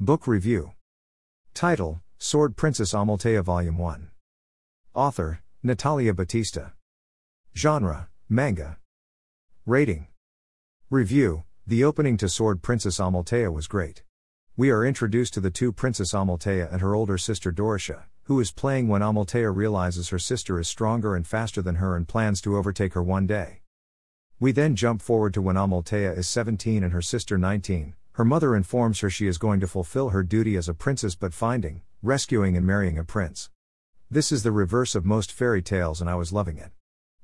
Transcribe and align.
Book 0.00 0.28
Review 0.28 0.74
Title 1.54 2.00
Sword 2.18 2.56
Princess 2.56 2.92
Amaltea 2.92 3.42
Volume 3.42 3.76
1. 3.78 4.10
Author 4.94 5.40
Natalia 5.60 6.14
Batista. 6.14 6.70
Genre 7.56 8.08
Manga. 8.28 8.78
Rating 9.66 10.06
Review 10.88 11.42
The 11.66 11.82
opening 11.82 12.16
to 12.18 12.28
Sword 12.28 12.62
Princess 12.62 13.00
Amaltea 13.00 13.52
was 13.52 13.66
great. 13.66 14.04
We 14.56 14.70
are 14.70 14.86
introduced 14.86 15.34
to 15.34 15.40
the 15.40 15.50
two 15.50 15.72
Princess 15.72 16.12
Amaltea 16.12 16.72
and 16.72 16.80
her 16.80 16.94
older 16.94 17.18
sister 17.18 17.50
Dorisha, 17.50 18.04
who 18.26 18.38
is 18.38 18.52
playing 18.52 18.86
when 18.86 19.02
Amaltea 19.02 19.52
realizes 19.52 20.10
her 20.10 20.20
sister 20.20 20.60
is 20.60 20.68
stronger 20.68 21.16
and 21.16 21.26
faster 21.26 21.60
than 21.60 21.74
her 21.74 21.96
and 21.96 22.06
plans 22.06 22.40
to 22.42 22.56
overtake 22.56 22.94
her 22.94 23.02
one 23.02 23.26
day. 23.26 23.62
We 24.38 24.52
then 24.52 24.76
jump 24.76 25.02
forward 25.02 25.34
to 25.34 25.42
when 25.42 25.56
Amaltea 25.56 26.16
is 26.16 26.28
17 26.28 26.84
and 26.84 26.92
her 26.92 27.02
sister 27.02 27.36
19. 27.36 27.94
Her 28.18 28.24
mother 28.24 28.56
informs 28.56 28.98
her 28.98 29.10
she 29.10 29.28
is 29.28 29.38
going 29.38 29.60
to 29.60 29.68
fulfill 29.68 30.08
her 30.08 30.24
duty 30.24 30.56
as 30.56 30.68
a 30.68 30.74
princess 30.74 31.14
but 31.14 31.32
finding, 31.32 31.82
rescuing, 32.02 32.56
and 32.56 32.66
marrying 32.66 32.98
a 32.98 33.04
prince. 33.04 33.48
This 34.10 34.32
is 34.32 34.42
the 34.42 34.50
reverse 34.50 34.96
of 34.96 35.04
most 35.04 35.30
fairy 35.30 35.62
tales, 35.62 36.00
and 36.00 36.10
I 36.10 36.16
was 36.16 36.32
loving 36.32 36.58
it. 36.58 36.72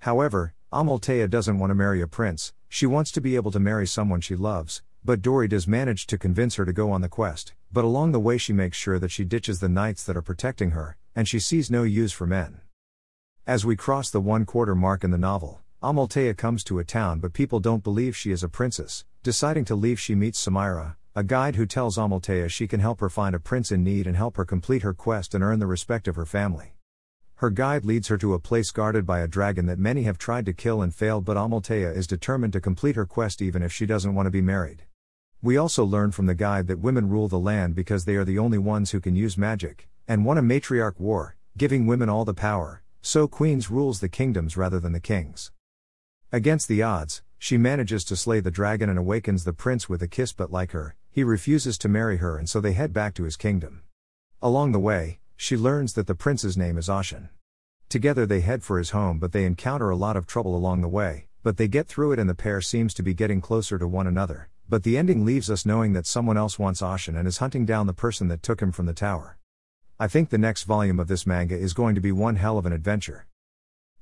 However, 0.00 0.52
Amaltea 0.72 1.30
doesn't 1.30 1.60
want 1.60 1.70
to 1.70 1.76
marry 1.76 2.00
a 2.00 2.08
prince, 2.08 2.52
she 2.68 2.86
wants 2.86 3.12
to 3.12 3.20
be 3.20 3.36
able 3.36 3.52
to 3.52 3.60
marry 3.60 3.86
someone 3.86 4.20
she 4.20 4.34
loves, 4.34 4.82
but 5.04 5.22
Dory 5.22 5.46
does 5.46 5.68
manage 5.68 6.08
to 6.08 6.18
convince 6.18 6.56
her 6.56 6.64
to 6.64 6.72
go 6.72 6.90
on 6.90 7.02
the 7.02 7.08
quest, 7.08 7.54
but 7.70 7.84
along 7.84 8.10
the 8.10 8.18
way 8.18 8.36
she 8.36 8.52
makes 8.52 8.76
sure 8.76 8.98
that 8.98 9.12
she 9.12 9.24
ditches 9.24 9.60
the 9.60 9.68
knights 9.68 10.02
that 10.02 10.16
are 10.16 10.22
protecting 10.22 10.72
her, 10.72 10.96
and 11.14 11.28
she 11.28 11.38
sees 11.38 11.70
no 11.70 11.84
use 11.84 12.10
for 12.10 12.26
men. 12.26 12.62
As 13.46 13.64
we 13.64 13.76
cross 13.76 14.10
the 14.10 14.20
one 14.20 14.44
quarter 14.44 14.74
mark 14.74 15.04
in 15.04 15.12
the 15.12 15.18
novel, 15.18 15.60
Amaltea 15.84 16.36
comes 16.36 16.64
to 16.64 16.80
a 16.80 16.84
town 16.84 17.20
but 17.20 17.32
people 17.32 17.60
don't 17.60 17.84
believe 17.84 18.16
she 18.16 18.32
is 18.32 18.42
a 18.42 18.48
princess, 18.48 19.04
deciding 19.22 19.66
to 19.66 19.74
leave 19.74 20.00
she 20.00 20.14
meets 20.14 20.42
Samira, 20.42 20.96
a 21.14 21.22
guide 21.22 21.56
who 21.56 21.66
tells 21.66 21.98
Amaltea 21.98 22.48
she 22.48 22.66
can 22.66 22.80
help 22.80 23.00
her 23.00 23.10
find 23.10 23.34
a 23.34 23.40
prince 23.40 23.70
in 23.70 23.84
need 23.84 24.06
and 24.06 24.16
help 24.16 24.38
her 24.38 24.46
complete 24.46 24.80
her 24.80 24.94
quest 24.94 25.34
and 25.34 25.44
earn 25.44 25.58
the 25.58 25.66
respect 25.66 26.08
of 26.08 26.16
her 26.16 26.24
family. 26.24 26.76
Her 27.34 27.50
guide 27.50 27.84
leads 27.84 28.08
her 28.08 28.16
to 28.16 28.32
a 28.32 28.38
place 28.38 28.70
guarded 28.70 29.04
by 29.04 29.20
a 29.20 29.28
dragon 29.28 29.66
that 29.66 29.78
many 29.78 30.04
have 30.04 30.16
tried 30.16 30.46
to 30.46 30.54
kill 30.54 30.80
and 30.80 30.94
failed, 30.94 31.26
but 31.26 31.36
Amaltea 31.36 31.94
is 31.94 32.06
determined 32.06 32.54
to 32.54 32.62
complete 32.62 32.96
her 32.96 33.04
quest 33.04 33.42
even 33.42 33.62
if 33.62 33.72
she 33.72 33.84
doesn't 33.84 34.14
want 34.14 34.26
to 34.26 34.30
be 34.30 34.40
married. 34.40 34.84
We 35.42 35.58
also 35.58 35.84
learn 35.84 36.12
from 36.12 36.24
the 36.24 36.34
guide 36.34 36.66
that 36.68 36.80
women 36.80 37.10
rule 37.10 37.28
the 37.28 37.38
land 37.38 37.74
because 37.74 38.06
they 38.06 38.16
are 38.16 38.24
the 38.24 38.38
only 38.38 38.58
ones 38.58 38.92
who 38.92 39.00
can 39.00 39.16
use 39.16 39.36
magic, 39.36 39.88
and 40.08 40.24
won 40.24 40.38
a 40.38 40.42
matriarch 40.42 40.98
war, 40.98 41.36
giving 41.58 41.86
women 41.86 42.08
all 42.08 42.24
the 42.24 42.32
power, 42.32 42.82
so 43.02 43.28
queens 43.28 43.70
rules 43.70 44.00
the 44.00 44.08
kingdoms 44.08 44.56
rather 44.56 44.80
than 44.80 44.92
the 44.92 45.00
kings. 45.00 45.50
Against 46.32 46.68
the 46.68 46.82
odds, 46.82 47.22
she 47.42 47.56
manages 47.56 48.04
to 48.04 48.14
slay 48.14 48.38
the 48.38 48.50
dragon 48.50 48.90
and 48.90 48.98
awakens 48.98 49.44
the 49.44 49.52
prince 49.54 49.88
with 49.88 50.02
a 50.02 50.06
kiss, 50.06 50.30
but 50.30 50.52
like 50.52 50.72
her, 50.72 50.94
he 51.10 51.24
refuses 51.24 51.78
to 51.78 51.88
marry 51.88 52.18
her 52.18 52.36
and 52.36 52.50
so 52.50 52.60
they 52.60 52.74
head 52.74 52.92
back 52.92 53.14
to 53.14 53.24
his 53.24 53.34
kingdom. 53.34 53.82
Along 54.42 54.72
the 54.72 54.78
way, 54.78 55.20
she 55.36 55.56
learns 55.56 55.94
that 55.94 56.06
the 56.06 56.14
prince's 56.14 56.58
name 56.58 56.76
is 56.76 56.90
Ashen. 56.90 57.30
Together 57.88 58.26
they 58.26 58.42
head 58.42 58.62
for 58.62 58.76
his 58.76 58.90
home, 58.90 59.18
but 59.18 59.32
they 59.32 59.46
encounter 59.46 59.88
a 59.88 59.96
lot 59.96 60.18
of 60.18 60.26
trouble 60.26 60.54
along 60.54 60.82
the 60.82 60.86
way, 60.88 61.28
but 61.42 61.56
they 61.56 61.66
get 61.66 61.88
through 61.88 62.12
it 62.12 62.18
and 62.18 62.28
the 62.28 62.34
pair 62.34 62.60
seems 62.60 62.92
to 62.92 63.02
be 63.02 63.14
getting 63.14 63.40
closer 63.40 63.78
to 63.78 63.88
one 63.88 64.06
another. 64.06 64.50
But 64.68 64.82
the 64.82 64.98
ending 64.98 65.24
leaves 65.24 65.50
us 65.50 65.64
knowing 65.64 65.94
that 65.94 66.06
someone 66.06 66.36
else 66.36 66.58
wants 66.58 66.82
Ashen 66.82 67.16
and 67.16 67.26
is 67.26 67.38
hunting 67.38 67.64
down 67.64 67.86
the 67.86 67.94
person 67.94 68.28
that 68.28 68.42
took 68.42 68.60
him 68.60 68.70
from 68.70 68.84
the 68.84 68.92
tower. 68.92 69.38
I 69.98 70.08
think 70.08 70.28
the 70.28 70.36
next 70.36 70.64
volume 70.64 71.00
of 71.00 71.08
this 71.08 71.26
manga 71.26 71.56
is 71.56 71.72
going 71.72 71.94
to 71.94 72.02
be 72.02 72.12
one 72.12 72.36
hell 72.36 72.58
of 72.58 72.66
an 72.66 72.72
adventure. 72.74 73.26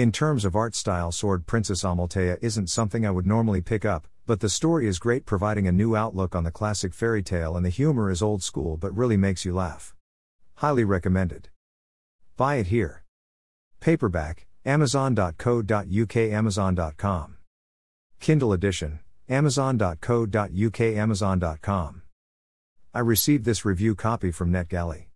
In 0.00 0.12
terms 0.12 0.46
of 0.46 0.56
art 0.56 0.74
style, 0.74 1.12
Sword 1.12 1.44
Princess 1.44 1.82
Amaltea 1.82 2.38
isn't 2.40 2.70
something 2.70 3.04
I 3.04 3.10
would 3.10 3.26
normally 3.26 3.60
pick 3.60 3.84
up, 3.84 4.08
but 4.24 4.40
the 4.40 4.48
story 4.48 4.86
is 4.88 4.98
great, 4.98 5.26
providing 5.26 5.68
a 5.68 5.72
new 5.72 5.94
outlook 5.94 6.34
on 6.34 6.42
the 6.42 6.50
classic 6.50 6.94
fairy 6.94 7.22
tale, 7.22 7.54
and 7.54 7.66
the 7.66 7.68
humor 7.68 8.10
is 8.10 8.22
old 8.22 8.42
school 8.42 8.78
but 8.78 8.96
really 8.96 9.18
makes 9.18 9.44
you 9.44 9.52
laugh. 9.52 9.94
Highly 10.54 10.84
recommended. 10.84 11.50
Buy 12.38 12.54
it 12.54 12.68
here. 12.68 13.04
Paperback, 13.80 14.46
Amazon.co.uk, 14.64 16.16
Amazon.com. 16.16 17.36
Kindle 18.20 18.54
edition, 18.54 19.00
Amazon.co.uk 19.28 20.80
Amazon.com. 20.80 22.02
I 22.94 23.00
received 23.00 23.44
this 23.44 23.66
review 23.66 23.94
copy 23.94 24.30
from 24.30 24.50
NetGalley. 24.50 25.08